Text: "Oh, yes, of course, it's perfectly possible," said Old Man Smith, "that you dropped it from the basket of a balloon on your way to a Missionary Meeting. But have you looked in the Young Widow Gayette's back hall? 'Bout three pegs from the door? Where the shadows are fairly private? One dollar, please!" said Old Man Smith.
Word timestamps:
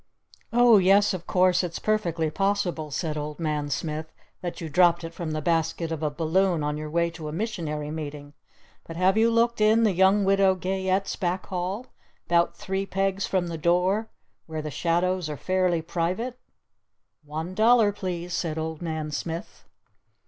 "Oh, 0.51 0.79
yes, 0.79 1.13
of 1.13 1.27
course, 1.27 1.63
it's 1.63 1.77
perfectly 1.77 2.31
possible," 2.31 2.89
said 2.89 3.17
Old 3.19 3.39
Man 3.39 3.69
Smith, 3.69 4.11
"that 4.41 4.59
you 4.59 4.67
dropped 4.67 5.03
it 5.03 5.13
from 5.13 5.29
the 5.29 5.43
basket 5.43 5.91
of 5.91 6.01
a 6.01 6.09
balloon 6.09 6.63
on 6.63 6.75
your 6.75 6.89
way 6.89 7.11
to 7.11 7.27
a 7.27 7.31
Missionary 7.31 7.91
Meeting. 7.91 8.33
But 8.87 8.95
have 8.95 9.15
you 9.15 9.29
looked 9.29 9.61
in 9.61 9.83
the 9.83 9.91
Young 9.91 10.25
Widow 10.25 10.55
Gayette's 10.55 11.15
back 11.15 11.45
hall? 11.45 11.85
'Bout 12.27 12.57
three 12.57 12.87
pegs 12.87 13.27
from 13.27 13.45
the 13.45 13.59
door? 13.59 14.09
Where 14.47 14.63
the 14.63 14.71
shadows 14.71 15.29
are 15.29 15.37
fairly 15.37 15.83
private? 15.83 16.35
One 17.23 17.53
dollar, 17.53 17.91
please!" 17.91 18.33
said 18.33 18.57
Old 18.57 18.81
Man 18.81 19.11
Smith. 19.11 19.65